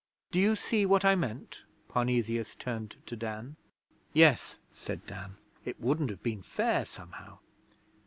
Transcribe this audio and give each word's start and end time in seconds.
Do 0.31 0.39
you 0.39 0.55
see 0.55 0.83
what 0.83 1.05
I 1.05 1.13
meant?' 1.13 1.61
Parnesius 1.87 2.55
turned 2.57 2.95
to 3.05 3.15
Dan. 3.15 3.55
'Yes,' 4.13 4.57
said 4.73 5.05
Dan. 5.05 5.35
'It 5.63 5.79
wouldn't 5.79 6.09
have 6.09 6.23
been 6.23 6.41
fair, 6.41 6.85
somehow.' 6.87 7.37